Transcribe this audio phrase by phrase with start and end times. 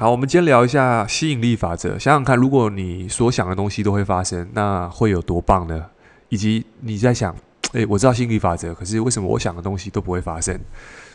[0.00, 1.98] 好，我们今天聊一下吸引力法则。
[1.98, 5.86] 想想看，如果你所想的东西都会发生，那会有多棒呢？
[6.28, 7.34] 以及你在想，
[7.72, 10.56] 诶，我知道吸引力法则，可是为什么我想的东西都不会发生？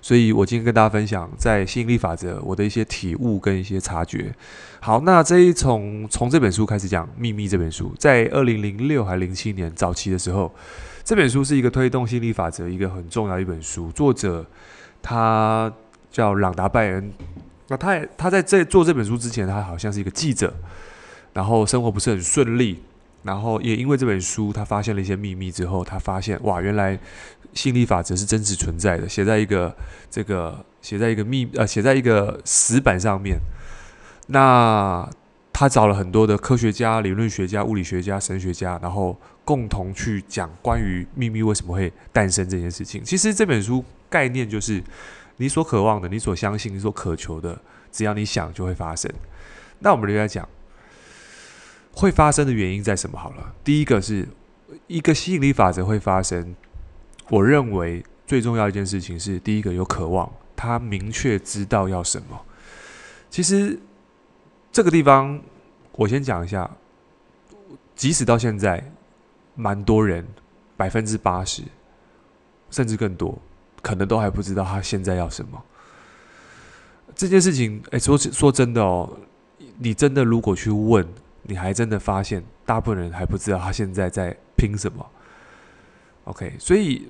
[0.01, 4.35] 所以我今天跟大家分享，在吸引力法则我的一些体悟跟一些察觉。
[4.81, 10.53] 好，那这一从从这本书开始讲，《秘密》这本书，在二零零六还零七年早期的时候，
[11.05, 14.45] 这本书是一个推动吸引力法则一个很重要一本书，作者
[15.01, 15.71] 他
[16.11, 17.13] 叫朗达·拜恩。
[17.67, 20.53] 那他也他在这做这本书之前，他好像是一个记者，
[21.33, 22.81] 然后生活不是很顺利，
[23.23, 26.99] 然后也因为这本书，他发现了一些秘密之后，他发现哇，原来
[27.53, 29.75] 心理法则是真实存在的，写在一个
[30.11, 33.39] 这个写在一个秘呃写在一个石板上面。
[34.27, 35.09] 那
[35.51, 43.03] 他找了很多的科学家、理论学家、物理学家、神学家，然后共同去讲关于秘密为什么会诞生这件事情。
[43.03, 44.83] 其实这本书概念就是。
[45.37, 47.59] 你所渴望的，你所相信，你所渴求的，
[47.91, 49.11] 只要你想，就会发生。
[49.79, 50.47] 那我们就来讲，
[51.91, 53.17] 会发生的原因在什么？
[53.17, 54.29] 好了，第一个是
[54.85, 56.55] 一个吸引力法则会发生。
[57.31, 62.39] 我认为最重要一件事情是，第一个有渴望，他明确知道要什么。
[63.31, 63.79] 其实
[64.71, 65.41] 这个地方，
[65.93, 66.69] 我先讲一下，
[67.95, 68.92] 即使到现在，
[69.55, 70.25] 蛮多人，
[70.75, 71.63] 百分之八十，
[72.69, 73.37] 甚至更多。
[73.81, 75.61] 可能都还不知道他现在要什么。
[77.13, 79.19] 这件事情，哎，说说真的哦，
[79.77, 81.05] 你真的如果去问，
[81.41, 85.05] 你还真的发现，大部分人还不知道他现在在拼什么。
[86.23, 87.09] OK，所以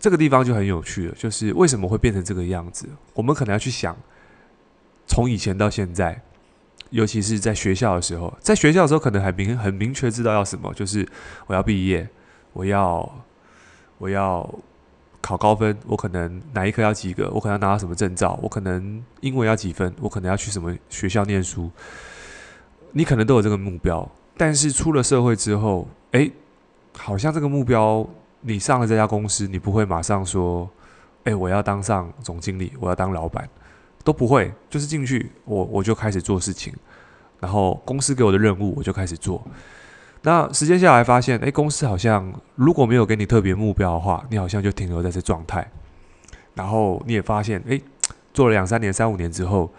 [0.00, 2.88] 这个地方就很有趣了，就是为什么会变成这个样子？
[3.14, 3.96] 我们可能要去想，
[5.06, 6.20] 从以前到现在，
[6.90, 11.06] 尤其是在学校的时候，在学校的时候，可能很明很明确知道要什么，就是
[11.46, 12.08] 我要毕业，
[12.52, 13.24] 我要，
[13.98, 14.48] 我要。
[15.22, 21.70] 考高分，我可能哪一科要及格，我可能要拿到什么证照，我可能英文要几分，我可能要去什么学校念书。
[22.92, 26.32] 你可能都有这个目标，但是出了社会之后，诶，
[26.96, 28.08] 好像这个目标，
[28.40, 30.66] 你上了这家公司，你不会马上说，
[31.24, 33.46] 诶，我要当上总经理，我要当老板，
[34.02, 36.72] 都不会，就是进去，我我就开始做事情，
[37.40, 39.42] 然后公司给我的任务，我就开始做。
[40.22, 45.70] 那时间下来发现，哎，公司好像如果没有给你特别目标的话，你好像就停留在这状态。
[46.54, 47.80] 然后你也发现，哎，
[48.34, 49.72] 做了两三年、三五年之后，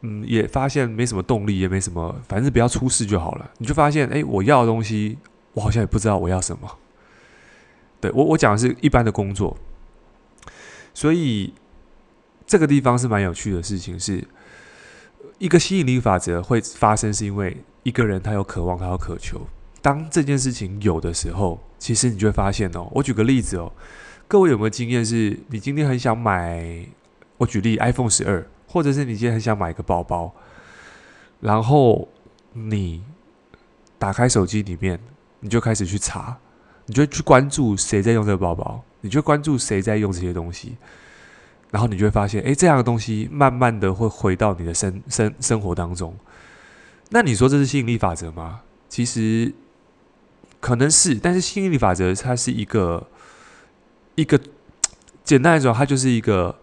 [0.00, 3.48] 嗯，也发现没什么动力，也没什么，反正不要出事就好了。
[3.58, 5.16] 你就发现，哎，我要的东西，
[5.52, 6.78] 我好像也不知道我要什么。
[8.00, 9.56] 对，我，我讲的是一般的工作。
[10.92, 11.52] 所以
[12.46, 14.26] 这个地方是蛮有趣的事情，是
[15.38, 17.56] 一个吸引力法则会发生，是因为。
[17.82, 19.40] 一个人他有渴望，他有渴求。
[19.80, 22.88] 当这件事情有的时候，其实你就会发现哦。
[22.90, 23.72] 我举个例子哦，
[24.26, 25.06] 各位有没有经验？
[25.06, 26.84] 是你今天很想买，
[27.36, 30.34] 我举例 iPhone 十二，或者是你今天很想买一个包包，
[31.38, 32.08] 然后
[32.54, 33.04] 你
[34.00, 34.98] 打开手机里面，
[35.38, 36.36] 你就开始去查，
[36.86, 40.76] 你就去关注谁在用这个包包，你就关注谁在用这些东西，
[41.70, 46.16] 然后你就会发现，诶，这样的东西慢慢的会回到你的生生生活当中。
[47.10, 48.62] 那你说这是吸引力法则吗？
[48.88, 49.52] 其实
[50.60, 53.06] 可能是，但是吸引力法则它是一个
[54.14, 54.40] 一个
[55.22, 56.58] 简单来说，它就是一个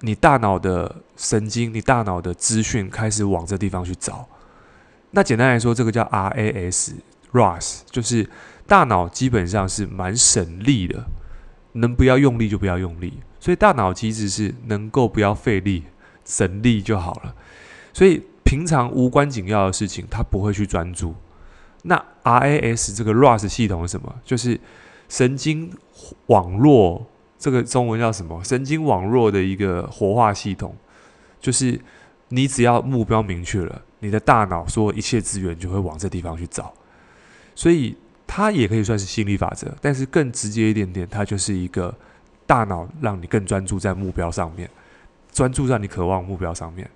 [0.00, 4.28] 你大脑的神经、你大脑的资讯开始往这地方去找。
[5.10, 8.28] 那简单来说，这个叫 RAS，RAS 就是
[8.66, 11.04] 大脑基本上是蛮省力的，
[11.72, 15.82] 能不要用力就不要用力，所以大脑机制是能够不要费力、
[16.24, 17.34] 省力就好了，
[17.92, 18.22] 所以。
[18.42, 21.14] 平常无关紧要的事情，他不会去专注。
[21.82, 24.12] 那 RAS 这个 RAS 系统是什么？
[24.24, 24.58] 就是
[25.08, 25.72] 神经
[26.26, 27.06] 网络，
[27.38, 28.42] 这个中文叫什么？
[28.42, 30.74] 神经网络的一个活化系统。
[31.40, 31.80] 就是
[32.30, 36.74] 你只要目标明确了，你的大脑所有一切资源就会往这地方去找。
[37.54, 37.96] 所以
[38.26, 41.94] 它也可以算是心理法则，但是更直接一点点，它就是一个
[42.50, 44.68] 大脑让你更专注在目标上面，
[45.30, 46.90] 专注在你渴望目标上面。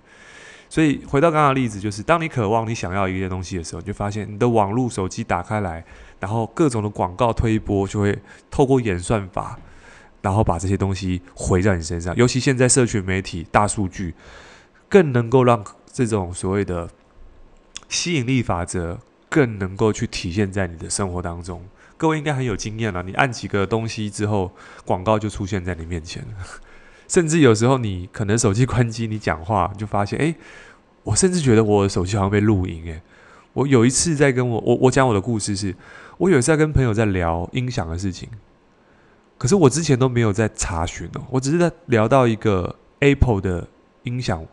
[0.67, 5.81] 所以回到刚刚的例子，就是当你渴望你想要一件东西的时候，你就发现你的网络手机打开来，
[6.19, 8.19] 然后各种的广告推播就会
[8.51, 9.57] 透过演算法，
[10.21, 12.13] 然后把这些东西回在你身上。
[12.17, 14.13] 尤其现在社群媒体大数据，
[14.89, 16.89] 更能够让这种所谓的
[17.87, 18.99] 吸引力法则
[19.29, 21.63] 更能够去体现在你的生活当中。
[21.97, 24.51] 各位应该很有经验了，你按几个东西之后，
[24.85, 26.25] 广告就出现在你面前。
[27.07, 30.35] 甚至有时候你可能手机关机，你讲话就发现，哎，
[31.03, 32.91] 我甚至觉得我的手机好像被录音。
[32.91, 33.01] 哎，
[33.53, 35.75] 我有一次在跟我我我讲我的故事是，
[36.17, 38.27] 我有一次在跟朋友在聊音响的事情，
[39.37, 43.67] 可是我之前都没有在查询哦，我只是在聊到一个 Apple 的
[44.03, 44.43] 音响，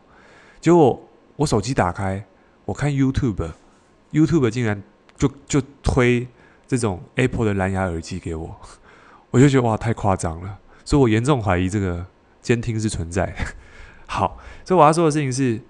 [0.61, 2.25] 结果我手机打开，
[2.67, 4.83] 我看 YouTube，YouTube 竟然
[5.17, 6.29] 就就推
[6.73, 8.57] 这种 Apple 的蓝牙耳机给我，
[9.31, 10.59] 我就觉得哇，太夸张了。
[10.87, 12.07] 所以我严重怀疑这个
[12.41, 13.35] 监听是存在的。
[14.09, 15.61] 好，所以我要说的事情是，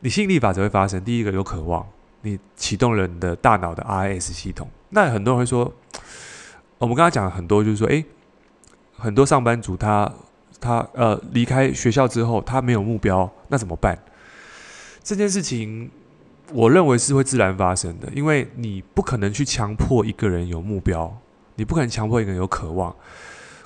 [0.00, 1.04] 你吸引力法则会发生。
[1.04, 1.86] 第一个有渴望，
[2.22, 4.70] 你启动了你的大脑的 RIS 系统。
[4.88, 5.70] 那很多人会说，
[6.78, 8.02] 我们刚刚讲了很多，就是说，诶，
[8.96, 10.10] 很多上班族他
[10.58, 13.98] 他呃离开学校之后，他没有目标，那怎么办？
[15.02, 15.90] 这件事情，
[16.52, 21.18] 我认为是会自然发生的，因为你不可能去强迫一个人有目标，
[21.56, 22.94] 你不可能强迫一个人有渴望。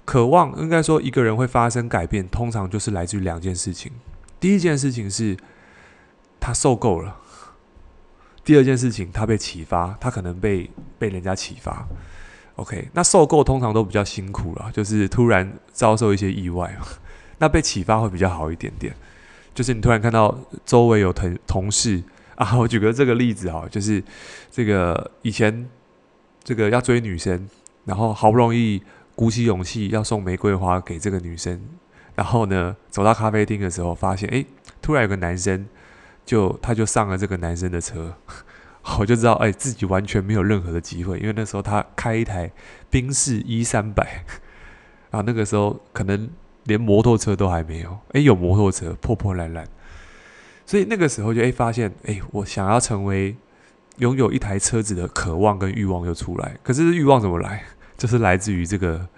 [0.04, 3.90] 渴望应该说，一个人会发生改变，通常就是来自于两件事情。
[4.38, 5.36] 第一件事情是
[6.38, 7.12] 他受够了；
[8.44, 11.88] 第二件事情他被启发，他可能被被人家启发。
[12.54, 16.74] OK，那受够通常都比较辛苦了，就是突然遭受一些意外。
[17.38, 18.94] 那被启发会比较好一点点，
[19.54, 22.02] 就是你突然看到周围有同同事
[22.44, 24.02] 啊，我举个这个例子哈，就是
[24.50, 25.68] 这个以前
[26.44, 27.48] 这个要追女生，
[27.84, 28.82] 然后好不容易。
[29.16, 31.58] 鼓起勇气要送玫瑰花给这个女生，
[32.14, 34.44] 然后呢，走到咖啡厅的时候，发现哎，
[34.82, 35.66] 突然有个男生
[36.26, 38.14] 就他就上了这个男生的车，
[39.00, 42.52] 我就知道哎，自己完全没有任何的机会，因为那时候他开一台
[42.90, 44.22] 宾士 E 三百，
[45.10, 46.28] 啊，那个时候可能
[46.64, 49.66] 连摩托车都还没有，哎，有摩托车破破烂烂，
[50.66, 53.34] 所以那个时候就哎发现哎，我想要成为
[53.98, 57.62] 拥有一台车子的渴望跟欲望又出来，可是欲望怎么来？
[57.96, 59.08] 就是来自于这个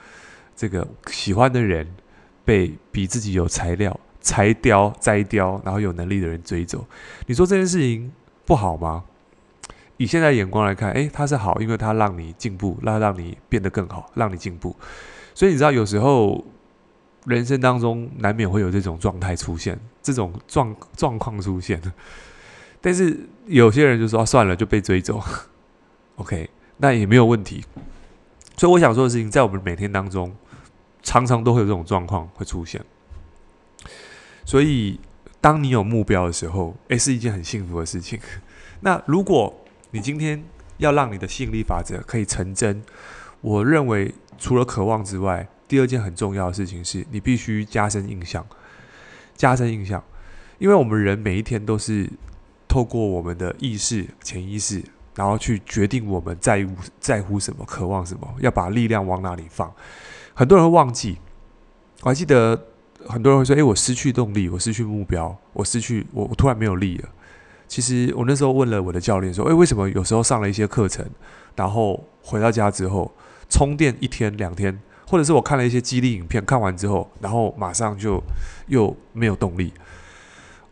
[0.54, 1.84] 这个喜欢的人
[2.44, 6.86] 被比自己有材料、才雕、摘雕，然后有能力的人追走。
[7.26, 8.12] 你说这件事情
[8.44, 9.02] 不好吗？
[9.96, 14.76] 以现在眼光来看，诶，它是好，因为它让你进步，让让你变得更好，让你进步。
[15.34, 16.44] 所以你知道，有时候
[17.26, 21.80] 人生当中难免会有这种状态出现，这种状状况出现。
[22.80, 25.20] 但是有些人就说，啊，算了，就被追走。
[26.16, 27.64] OK，那也没有问题。
[28.56, 30.34] 所以我想说的事情，在我们每天当中，
[31.02, 32.84] 常常都会有这种状况会出现。
[34.44, 34.98] 所以，
[35.40, 38.18] 当你有目标的时候，诶，是一件很幸福的事情。
[38.80, 39.54] 那如果
[39.90, 40.42] 你今天
[40.78, 42.82] 要让你的吸引力法则可以成真，
[43.40, 48.44] 我认为除了渴望之外，第二件很重要的事情是你必须加深印象。
[49.36, 50.02] 加深印象，
[50.58, 52.10] 因为我们人每一天都是
[52.66, 54.82] 透过我们的意识、潜意识。
[55.14, 59.68] 然后去决定我们在乎在乎什么，渴望什么，要把力量往哪里放。
[60.32, 61.18] 很多人会忘记，
[62.02, 62.66] 我还记得
[63.04, 67.08] 很多人会说：“诶，我失去动力，我失去目标，我失去我我突然没有力了。”
[67.66, 71.04] 其实我那时候问了我的教练说：“诶，为什么有时候上了一些课程，
[71.56, 73.12] 然后回到家之后
[73.48, 78.22] 充电一天两天，或者是我看了一些激励影片，看完之后，然后马上就
[78.66, 79.72] 又没有动力？”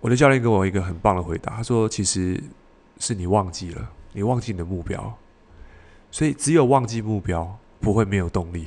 [0.01, 2.41] 我的教练给我一个很棒的回答，他说：“其实
[2.99, 5.15] 是你忘记了。”你忘记你的目标，
[6.11, 8.67] 所以只有忘记目标，不会没有动力。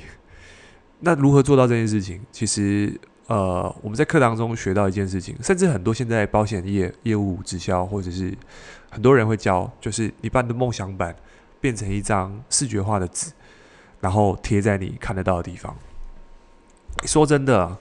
[1.01, 2.21] 那如何做到这件事情？
[2.31, 2.95] 其实，
[3.25, 8.31] 呃，我们在课堂中学到一件事情，甚至很多现在保险业业务直销，或者是
[8.91, 11.15] 很多人会教，就是你把你的梦想板
[11.59, 13.31] 变成一张视觉化的纸，
[14.01, 15.75] 然后贴在你看得到的地方。
[17.05, 17.77] 说真的，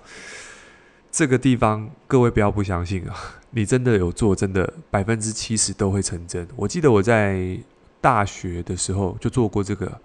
[1.11, 3.15] 这个地方各位不要不相信啊。
[3.51, 6.47] 你真的有做，真的百分之七十都会成真。
[6.55, 7.59] 我记得我在
[8.01, 10.01] 大学的时候就做过这个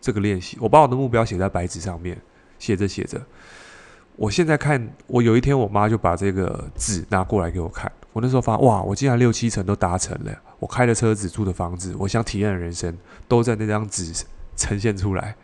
[0.00, 0.56] 这个练习。
[0.60, 2.18] 我把我的目标写在白纸上面，
[2.58, 3.20] 写着写着。
[4.16, 7.90] 我现在看，我有一天我妈就把这个纸拿过来给我看。
[8.12, 10.32] 我那时候发，哇，我竟然六七成都达成了。
[10.58, 12.96] 我开的车子，住的房子，我想体验的人生，
[13.28, 14.12] 都在那张纸
[14.56, 15.36] 呈现出来。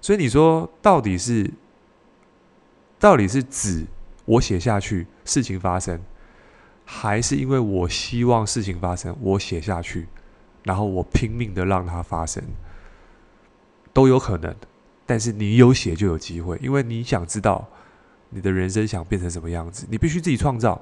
[0.00, 1.50] 所以你说，到底是
[2.98, 3.86] 到底是指
[4.24, 6.00] 我写下去，事情发生？
[6.84, 10.06] 还是因为我希望事情发生，我写下去，
[10.62, 12.42] 然后我拼命的让它发生，
[13.92, 14.54] 都有可能。
[15.04, 17.66] 但是你有写就有机会，因为你想知道
[18.30, 20.80] 你的人生想变成什么样子，你必须自己创造。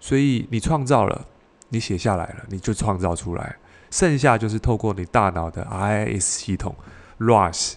[0.00, 1.26] 所以你创造了，
[1.68, 3.56] 你写下来了，你就创造出来。
[3.90, 6.74] 剩下就是透过你大脑的 RIS 系统
[7.18, 7.74] ，RIS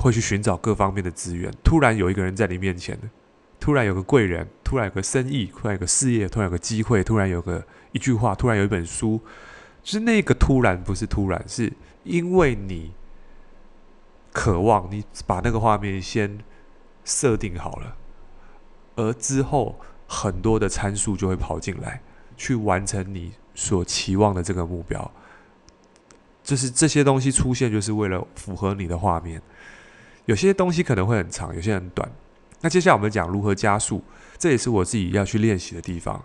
[0.00, 1.52] 会去寻找各方面的资源。
[1.64, 2.98] 突然有一个人在你面前。
[3.60, 9.18] 突然有个贵人，突然有个生意，突然有个事业，突然有个机会，突然有个一句话，突然有一本书，
[9.82, 12.92] 就是那个突然不是突然，是因为你
[14.34, 16.40] 渴望，你把那个画面先
[17.04, 17.96] 设定好了，
[18.96, 22.02] 而之后很多的参数就会跑进来，
[22.36, 25.10] 去完成你所期望的这个目标。
[26.42, 29.40] 就是这些东西出现，就是为了符合你的画面。
[30.26, 32.10] 有些东西可能会很长，有些很短。
[32.60, 34.02] 那接下来我们讲如何加速，
[34.36, 36.22] 这也是我自己要去练习的地方。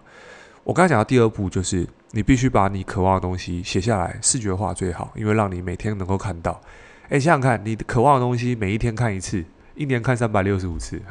[0.64, 6.62] 我刚才讲到第二步，就是你必须把你渴望的东西写下来，视觉化最好，因为让你每天能够看到。
[7.10, 9.44] 诶，想想看，你渴望的东西每一天看一次，
[9.76, 11.02] 一年看三百六十五次，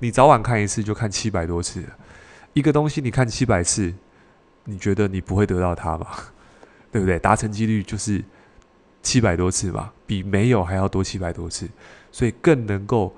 [0.00, 1.84] 你早晚看一次就看七百多次。
[2.52, 3.92] 一个东西你看七百次，
[4.64, 6.06] 你觉得你不会得到它吗？
[6.90, 7.18] 对不对？
[7.18, 8.22] 达成几率就是
[9.02, 11.68] 七百多次嘛，比没有还要多七百多次，
[12.12, 13.14] 所以更能够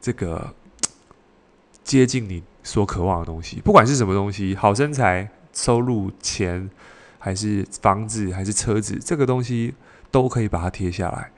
[0.00, 0.52] 这个
[1.84, 3.60] 接近你所渴望的东西。
[3.60, 6.68] 不管是什么东西，好身材、收入、钱，
[7.18, 9.74] 还是房子，还是车子，这个东西
[10.10, 11.30] 都可以把它贴下来。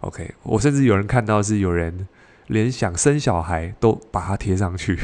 [0.00, 2.08] OK，我甚至有人看到是有人
[2.46, 4.98] 连想生小孩都把它贴上去。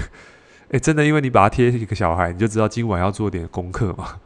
[0.70, 4.20] 诶，真的，因为你把它贴一个小孩，你就知道今晚要做点功课嘛，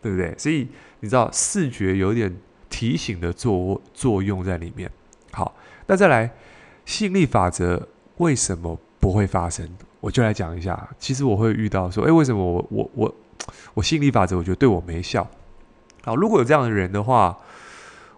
[0.00, 0.34] 对不对？
[0.38, 0.68] 所以。
[1.00, 2.34] 你知道视觉有点
[2.70, 4.90] 提醒的作作用在里面。
[5.32, 5.54] 好，
[5.86, 6.32] 那再来
[6.86, 9.68] 吸引力法则为什么不会发生？
[10.00, 10.88] 我就来讲一下。
[10.98, 13.14] 其实我会遇到说，诶，为什么我我我
[13.74, 15.28] 我吸引力法则我觉得对我没效？
[16.04, 17.36] 好，如果有这样的人的话，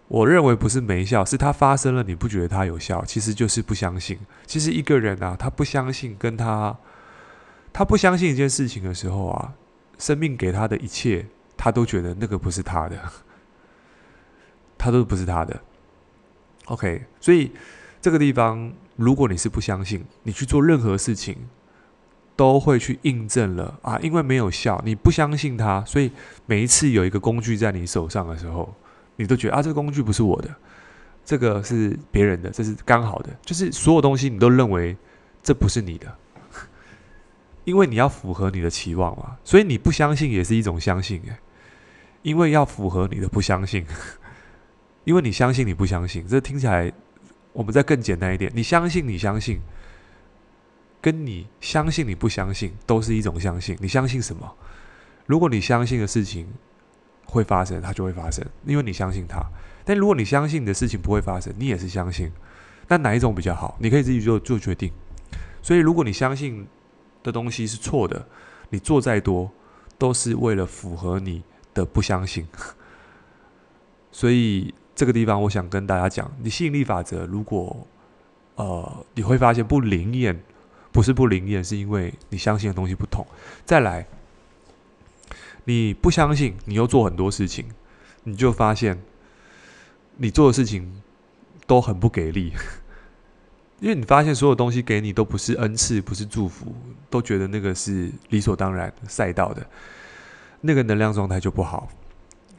[0.07, 4.16] 我认为不是没效，是他发生了，你不觉得他有效，其实就是不相信。
[4.47, 6.76] 其实一个人啊，他不相信，跟他
[7.76, 9.52] 他不相信一件事情的时候啊，
[9.99, 11.26] 生命给他的一切。
[11.59, 12.97] 他都觉得那个不是他的，
[14.78, 15.61] 他都不是他的。
[16.66, 17.52] OK，所以
[18.00, 21.37] 这个地方，如果你是不相信，你去做任何事情，
[22.35, 26.11] 都会去印证了啊，因为没有效，你不相信他，所以
[26.47, 28.75] 每一次有一个工具在你手上的时候，
[29.16, 30.54] 你都觉得啊，这个工具不是我的，
[31.25, 34.97] 这个是别人的，这是刚好的，就是所有东西你都认为
[35.42, 36.14] 这不是你的。
[37.66, 41.37] 因为你要符合你的期望嘛，所以你不相信也是一种相信诶。
[42.23, 43.85] 因为要符合你的不相信，
[45.02, 46.92] 因为你相信你不相信，这听起来
[47.52, 49.58] 我们再更简单一点，你相信你相信，
[51.00, 53.76] 跟你相信你不相信都是一种相信。
[53.80, 54.54] 你相信什么？
[55.26, 56.46] 如果你相信的事情
[57.25, 59.44] 会发生，它就会发生，因为你相信它。
[59.85, 62.30] 但如果你相信你的事情不会发生，你也是相信，
[62.87, 63.76] 那哪一种比较好？
[63.80, 64.92] 你可以自己做做决定。
[65.62, 66.64] 所以如果你相信。
[67.26, 68.26] 的东西是错的，
[68.71, 69.50] 你做再多
[69.99, 71.42] 都是为了符合你
[71.75, 72.47] 的不相信。
[74.12, 77.87] 所以这个地方，我想跟大家讲，你吸引力法则，如果
[78.54, 80.40] 呃你会发现不灵验，
[80.92, 83.26] 不是不灵验，是因为你相信的东西不同。
[83.64, 84.06] 再来，
[85.64, 87.66] 你不相信，你又做很多事情，
[88.23, 89.02] 你就发现
[90.16, 91.02] 你做的事情
[91.66, 92.52] 都很不给力。
[93.78, 96.75] 因为你发现所有东西给你都不是恩赐，不是祝福，
[97.11, 99.66] 都觉得那个是理所当然赛道的，
[100.62, 101.87] 那个能量状态就不好。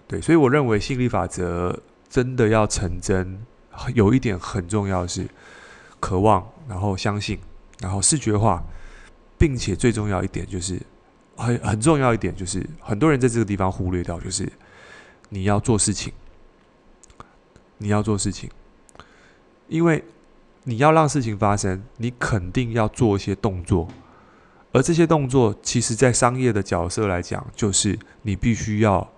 [0.07, 3.39] 对，所以我认为吸引力法则真的要成真，
[3.95, 5.27] 有一点很重要是
[5.99, 7.39] 渴望，然后相信，
[7.79, 8.63] 然后视觉化，
[9.39, 10.79] 并且最重要一点就是
[11.35, 14.47] 很很重要一点就是很多人在这个地方忽略掉，就是
[15.29, 16.13] 你要做事情，
[17.79, 18.47] 你要做事情，
[19.67, 20.03] 因为。
[20.69, 23.87] 你要让事情发生，你肯定要做一些动作，
[24.73, 29.09] 而这些动作，其实在商业的角色来讲，就是你必须要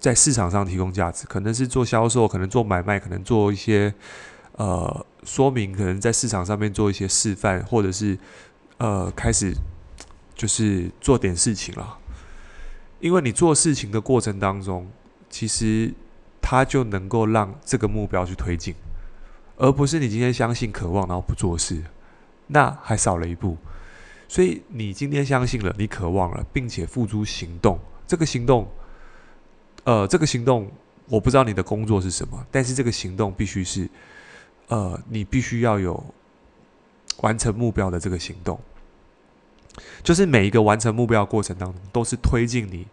[0.00, 3.92] 在市场上提供价值，可能是做销售，可能做买卖，可能做一些
[4.52, 8.16] 呃说明，可能在市场上面做一些示范，或者是
[8.78, 9.52] 呃开始
[10.34, 11.98] 就是做点事情了。
[13.00, 14.90] 因为你做事情的过程当中，
[15.28, 15.92] 其实
[16.40, 18.74] 它就能够让这个目标去推进。
[19.58, 21.82] 而不是你今天相信、渴望，然后不做事，
[22.46, 23.56] 那还少了一步。
[24.28, 27.78] 所以你今天相信了，你渴望了，并且付诸行动。
[28.06, 28.68] 这个行动，
[29.84, 30.70] 呃，这个行动，
[31.06, 33.88] 我不知道你的工作是什么，但是这个行动必须是，
[34.68, 36.02] 呃，你必须要有
[37.20, 38.58] 完成目标的这个行动。
[40.02, 42.86] 就是每一个完成目标的过程当中，都是推进你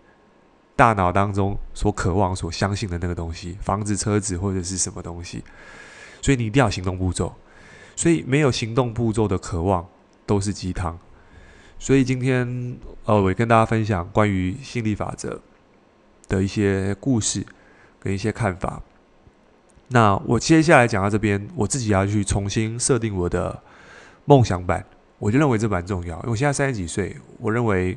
[0.76, 5.44] 大脑当中所渴望、所相信的那个东西，房子、车子或者是什么东西。
[6.26, 7.36] 所以你一定要行动步骤，
[7.96, 9.88] 所以没有行动步骤的渴望
[10.26, 10.98] 都是鸡汤。
[11.78, 15.40] 所以今天呃，我也跟大家分享关于心理法则
[16.28, 17.46] 的一些故事
[18.00, 18.82] 跟一些看法。
[19.90, 23.62] 那我接下来讲到这边，我自己要去重新设定我的
[24.26, 24.84] 梦想版，
[25.20, 26.16] 我就认为这蛮重要。
[26.22, 27.96] 因为我现在三十几岁，我认为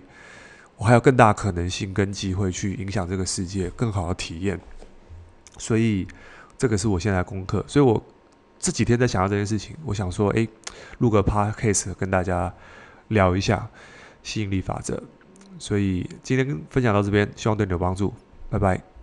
[0.77, 4.61] 我还有更大可能性跟机会去影响这个世界，更好的体验。
[5.57, 6.07] 所以
[6.59, 8.05] 这个是我现在功课，所以我。
[8.59, 10.47] 这几天在想到这件事情，我想说，哎，
[10.99, 12.53] 录个 podcast 跟大家
[13.09, 13.69] 聊一下
[14.23, 15.03] 吸引力法则。
[15.59, 18.13] 所以今天分享到这边，希望对你有帮助，
[18.51, 18.98] 拜拜。